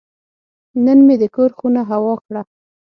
[0.85, 2.41] نن مې د کور خونه هوا کړه.